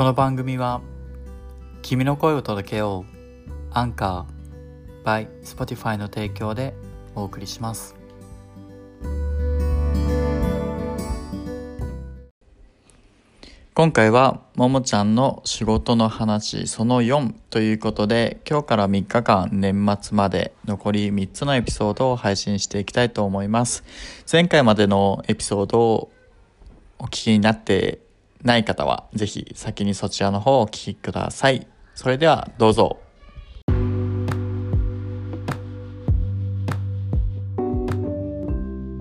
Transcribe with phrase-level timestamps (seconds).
[0.00, 0.80] この番組は
[1.82, 6.72] 君の声を届けようアンカー by Spotify の提供で
[7.14, 7.94] お送りします。
[13.74, 23.84] 今回はももちゃんの仕事の話その4ということで今日から3日間年末まで残り3つのエピソードを配信していきたいと思います。
[24.32, 26.10] 前回までのエピソードを
[26.98, 28.00] お聞きになって
[28.42, 31.66] ない方はぜひ先にそちらの方をお聞きください。
[31.94, 32.98] それではどうぞ。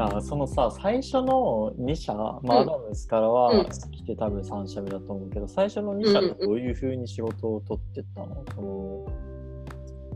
[0.01, 3.65] あそのさ最初の2社、まあ、アダムスからはうん。
[3.65, 9.05] 来て多分3社目だと思うけど、最初の2社ってどういうふうに仕事を取ってったの、その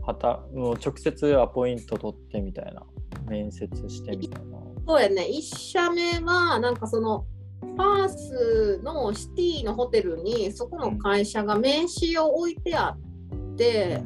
[0.02, 2.82] はたもう直接アポイント取ってみたいな
[3.26, 4.58] 面接してみたいな。
[4.86, 7.24] そうやね、1社目は、なんかその、
[7.76, 14.02] パースのシティのホテルに、そこの会社が名刺を置いてあって、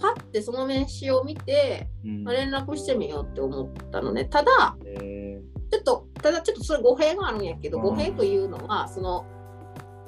[0.00, 2.24] パッてその名刺を見て、うん。
[2.24, 4.24] まあ連絡してみようって思ったのね。
[4.24, 7.84] ただ、えちょっと、ただちょっとそれ語弊があるんやけど、うん。
[7.84, 9.26] 語弊というのは、その、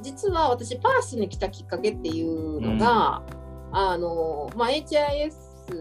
[0.03, 3.23] 実は私、パースに来たきっかけっていうのが、
[3.73, 5.33] あの、まあ、HIS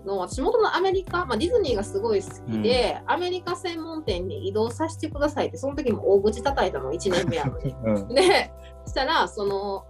[0.05, 7.75] の、私元のアメリカ、まあ、ディズニーがすごい好きで、アメリカ専門店に移動させてくださいって、その時も大口叩いたの、1年目やのに。
[7.75, 8.13] ー うん。
[8.13, 8.51] で、
[8.85, 9.85] したら、その、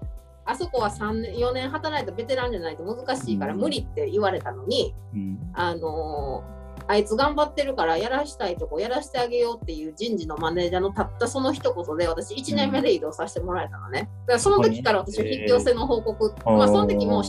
[0.45, 3.59] あそこは3年、4年働いたベテランじゃないと難しいからうん。
[3.59, 5.51] 無理って言われたのに、うん。
[5.53, 14.09] あのーあいつ頑張ってるからやらしたいとこやらしてあげようっていう人事のマネージャーのたったその一言で私1年目で移動させてもらえたのね。
[14.25, 17.21] だからその時から私は引き寄せの報告、えーまあその時も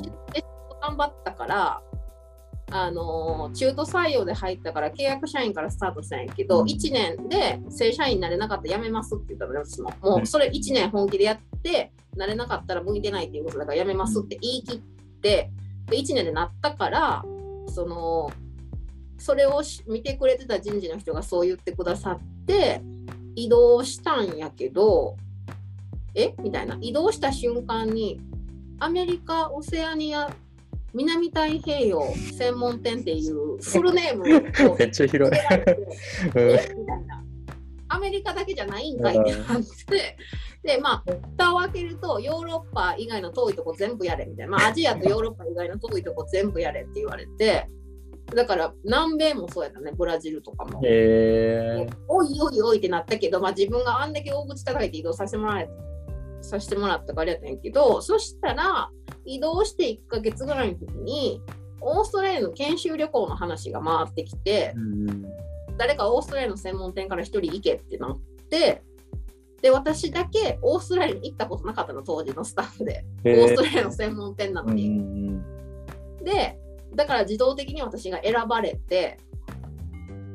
[0.81, 1.83] 頑張ったから、
[2.71, 6.67] あのー中途採用で入ったから契約社員からスタートしたんやけど、うん。
[6.67, 9.93] 1年で正社員になれなかったら辞めますって言ったのね、私も。
[10.01, 14.81] もうそれ1年本気でやって、なれなかったら向いてないっていうことだから辞めますって言い切っ
[15.21, 15.51] て、
[15.87, 17.25] で1年でなったから、
[17.69, 18.31] その、
[19.19, 22.81] それをし見てくれてた人事の人がそう言ってくださって
[23.37, 25.17] 移動したんやけど
[26.15, 26.35] え？
[26.39, 26.79] みたいな。
[26.81, 28.21] 移動した瞬間に
[28.79, 30.35] アメリカオセアニア
[30.95, 32.03] 南太平洋
[32.37, 35.41] 専門店っていうフルネームを めっちゃ広い。
[36.35, 37.25] えみたいな
[37.91, 40.17] アメリカだけじゃないんかいってなって、
[40.63, 47.69] で、まあ、蓋を開けると、ヨーロッパ以外の遠いとこ全部やれみたいな、まあ、アジアとヨーロッパ以外の遠いとこ全部やれって言われて、
[48.35, 50.81] だから南米もそうやったね、ブラジルとかも。
[50.85, 51.97] えー。
[52.07, 55.69] おいおいおいってなったけど、まあ、自分があんだけ大口叩いて移動させてもらえ
[56.43, 58.91] させてもらったからやったんやけど、そしたら
[59.25, 61.41] 移動して1ヶ月ぐらいの時に、
[61.81, 65.25] オーストラリアの研修旅行の話が回ってきて、うん
[65.79, 68.19] 誰かオーストラリアの専門店から1人行けってなっ
[68.51, 68.83] て、
[69.63, 73.03] で、私だけオーストラリアに行ったことなかったの、当時のスタッフで。
[73.25, 74.89] えーオーストラリアの専門店なのに。
[74.91, 75.43] ん
[76.23, 76.59] で、
[76.95, 79.19] だから自動的に私が選ばれて、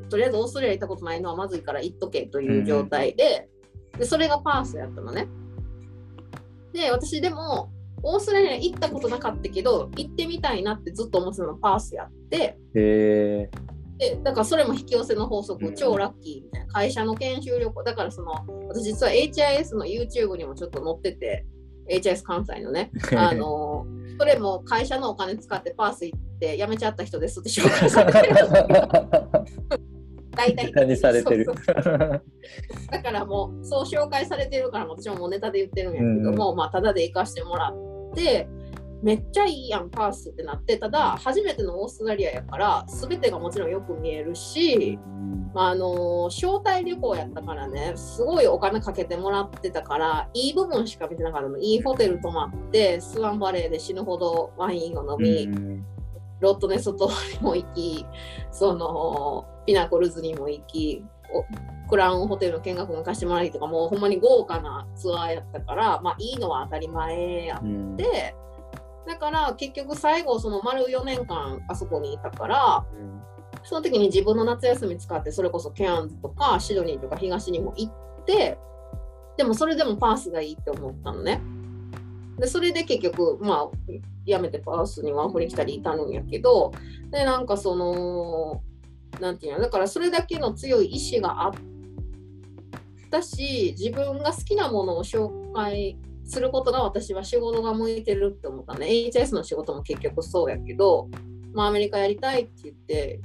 [0.09, 3.47] とりあえずオーストラリア行ったことないのはまずいから行っとけという状態で、
[3.99, 5.27] でそれがパースやったのね。
[6.73, 7.69] で、私でも、
[8.07, 13.49] オーストラリア行ったことなかったけど、行ってみたいなってずっと思ってたのがパースやって、え
[13.97, 15.75] で、だからそれも引き寄せの法則、うん。
[15.75, 18.33] 超ラッキーみたいな、会社の研修旅行、だからその、
[18.67, 21.45] 私実は HIS の YouTube にもちょっと載ってて、
[21.89, 23.87] HIS 関西のね、 あの、
[24.19, 28.35] それも会社のお金使ってパース行って辞めちゃった人ですって紹介されてる。
[30.35, 31.45] 大体されてる？
[32.91, 37.84] だからもうそう紹介されてるから私ももうネタで言ってるんやけども、まあただで行かしてもらっ
[38.15, 38.47] て
[39.03, 44.97] めっちゃいいやんパースってなってただ初めてのオーストラリアやから全てがもちろんよく見えるし、
[45.53, 51.59] まあ、あの招待旅行やったからねすごいお金かけてもらってたからいい部分しか見てなかったの。
[51.59, 55.85] いいホテル泊まってスワンバレーで死ぬほどワインを飲み、うん。
[56.39, 58.05] ロットネストにも行き、
[58.51, 61.14] そのピナコルズにも行き、お
[61.89, 68.35] クラウンホテルの見学も行かしてもらいとか、もうほんまに豪華なツアーやったから、まあいいのは当たり前やうんって、
[69.07, 72.85] だから結局最後、その丸4年間あそこにいたから、
[73.63, 78.57] その時に自分の夏休み使って、それこそケアンズとかシドニーとか東にも行って、
[79.37, 81.41] でもそれでもパースがいいって思ったのね。
[82.37, 83.91] で、それで結局、まあ、
[84.25, 86.71] 辞めてパースにワーホリ来たりいたんやけど、
[87.11, 88.61] で、なんかその、
[89.19, 91.53] なんていうの、だからそれだけの強い意志があっ
[93.09, 98.87] たし、自分が好きなものを紹介することが私は仕事が向いてるって思ったね。
[98.87, 101.09] HS の仕事も結局そうやけど、
[101.53, 103.21] まあアメリカやりたいって言って、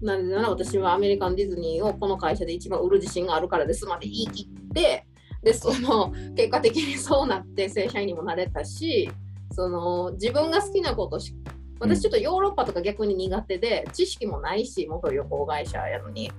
[0.00, 5.06] なぜなら私はアメリカンディズニーをこの会社で一番売る自信があるからですまで言い切って、
[5.42, 9.10] でその結果的にそうなって正社員にもなれたし
[9.52, 11.34] その自分が好きなことし
[11.80, 16.30] 私ちょっとヨーロッパとか逆に苦手で、知識もないし元旅行会社やのに。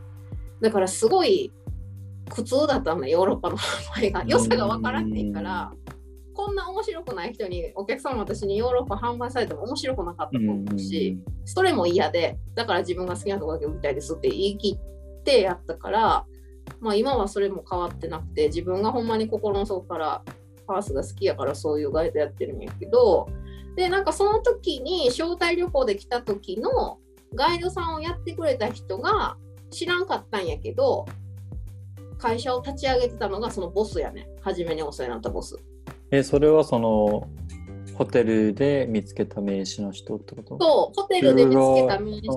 [0.62, 1.52] だからすごい
[2.30, 4.24] 苦痛だったのねヨーロッパの販売が。
[4.26, 5.72] 良さが分からんねんから
[6.34, 16.26] こんな面白くない人にお客様私にヨーロッパ販売されても面白くなかったと思うし、それも嫌でだから自分が好きなとこだけ売りたいですって言い切ってやったから
[16.80, 20.22] まあ今はそれも変わってなくて自分がほんまに心の底から
[20.66, 23.28] パースが好きやからそういうガイドやってるんやけど
[23.76, 27.00] でなんかその時に招待旅行で来た時の
[27.36, 29.38] ガイドさんをやってくれた人が
[29.70, 31.06] 知らんかったんやけど
[32.18, 35.58] 会社を立ち上げてたのがそのボスやね初めにお世話になったボス。
[36.12, 37.28] えそれはその
[37.96, 40.58] ホテルで見つけた名刺の人ってこと？
[40.60, 42.28] そうホテルで見つけた名刺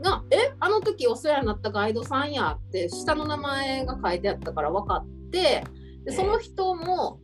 [0.00, 5.64] がえあの時お世話になったガイドさんやって下の名前が書いてあったから分かって
[6.04, 7.20] でその人も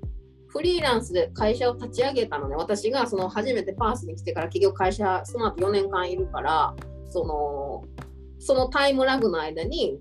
[0.50, 2.56] フリーランスで会社を立ち上げたのね。
[2.56, 6.74] 私がその初めてパースに来てから企業会社その後4年間いるから
[7.08, 7.84] その
[8.40, 9.98] そのタイムラグの間に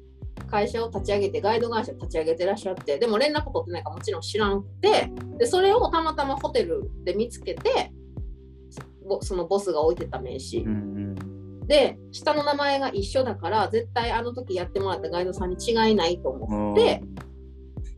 [0.50, 7.92] 会社を立ち上げてガイド会社を立ち上げてらっしゃってでも連絡取ってないかもちろん知らんくてでそれをたまたまホテルで見つけて
[9.22, 11.16] そのボスが置いてた名刺、うん
[11.60, 17.04] うん、で下の名前が一緒だから絶対あの時やってもらったガイドさんに違いないと思って、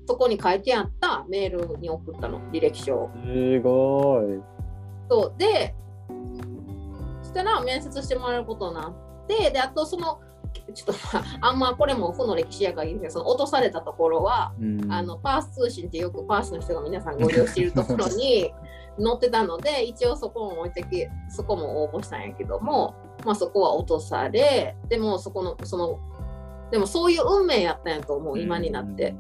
[0.08, 4.42] そこに書いてあったメールに送ったの履歴書すごい。
[5.10, 5.34] そう。
[5.38, 5.76] で
[7.22, 10.20] そしたら面接してもらえることになってであとその
[10.74, 18.54] ちょっとあんまこれも負の歴史やからいいんですけどその落とされたところは、うん、あのパース通信ってよくパースの人が皆さんご利用しているところに
[18.98, 22.96] 載ってたので一応そこも置いてきそこも応募したんやけども、
[23.26, 26.00] まあ、そこは落とされでもそこのその
[26.72, 29.16] でもそういう運命やったんやと思う今になって。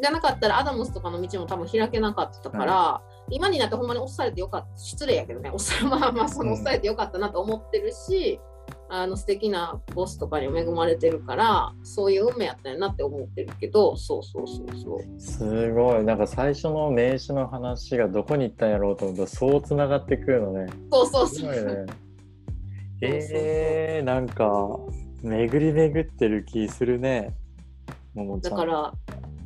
[0.00, 5.52] じゃなかったらアダムスとかの道も多分開けなかったから、はい、今になってほんまに落とされてよかった失礼やけどね。
[5.88, 8.40] まあまあその押されてよかったなと思ってるし、
[8.88, 15.20] あの素敵なボスとかに恵まれてるからそういう運命やったんやなって思ってるけどそうそうそうそう。
[15.20, 16.04] すごい。
[16.04, 20.72] なんか最初の名刺の話がどこに行ったんやろうと思ったらそうつながってくるのね。
[20.90, 21.86] そうそうそう、ね、
[23.02, 24.78] えー、なんか
[25.22, 27.34] 巡り巡ってる気するね。
[28.42, 28.92] だから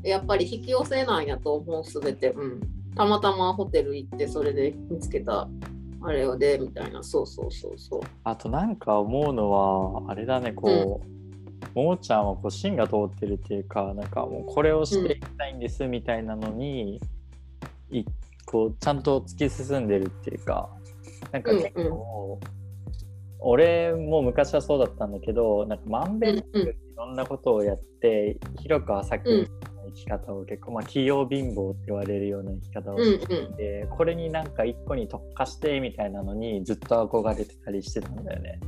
[0.04, 2.60] やっぱり引き寄せなんやと思うすべて、うん、
[2.94, 5.48] たまたまホテル行ってそれで見つけた
[6.02, 7.02] あれをでみたいな。
[7.02, 8.00] そうそうそうそう。
[8.24, 11.06] あとなんか思うのはあれだねこう、
[11.80, 17.00] うん、ももちゃんはこう芯が通ってるっていうかなんかもうこれをしていきたいんですみたいなのに、
[17.90, 18.04] うん、い
[18.44, 20.68] こうちゃんと突き進んでるっていうか
[21.32, 21.90] なんか結構、うんう
[22.36, 22.40] ん、
[23.40, 29.63] 俺も昔はそうだったんだけどなんかまんべんなくいろんなことをやって、広く浅く生
[29.94, 38.60] き方を結構、まあ、器用貧乏って言われるような生き方をしていて、うんうん、これになんか一個に特化してみたいなのにずっと憧れてたりしてたんだよね。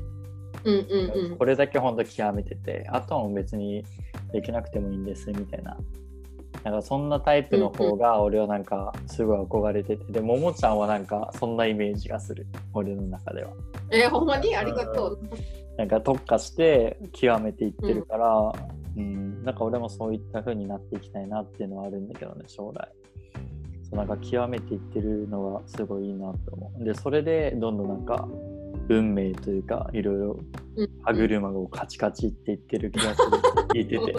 [0.64, 3.84] うんうんうん、これだけ本当極めててあとは別に
[4.32, 5.76] できなくてもいいんですみたいな。
[6.64, 12.46] なんかそんなタイプの方が俺はなんかすごい憧れてて、でももちゃんはなんかそんなイメージがする。
[12.72, 13.52] 俺の中では。
[13.92, 14.56] えー、ほんまに？
[14.56, 15.20] ありがとう。
[15.76, 18.52] なんか特化して極めていってるから、
[18.96, 22.88] うん、なんか俺もそういった風になっていきたいなっていうのはあるんだけどね、将来。
[23.88, 26.84] そうなんか極めていってるのがすごいいいなと思う。
[26.84, 28.26] で、それでどんどんなんか
[28.88, 30.40] 運命というか、いろいろ
[31.02, 33.38] 歯車がカチカチっていってる気がする。
[33.74, 34.14] 聞いてて。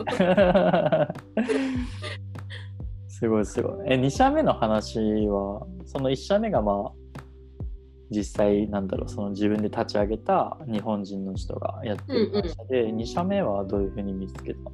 [3.09, 3.87] すごいすごい。
[3.87, 6.91] え、2社目の話は、その1社目がまあ、
[8.09, 14.71] 実際なんだろうその自分で立ち上げた日本人の人がやってる会社で、うんうん、2社目はどういうふうに見つけたの？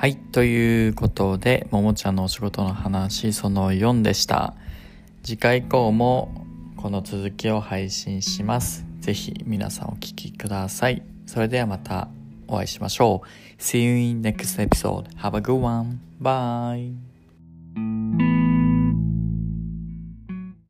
[0.00, 0.16] はい。
[0.16, 4.54] ということで、ももちゃんのお仕事の話、その4でした。
[5.22, 6.46] 次回以降も
[6.78, 8.86] この続きを配信します。
[9.00, 11.02] ぜひ皆さんお聴きください。
[11.26, 12.08] それではまた
[12.50, 13.62] お会いしましょう。
[13.62, 15.04] See you in next episode.
[15.18, 16.00] Have a good one.
[16.20, 17.09] Bye.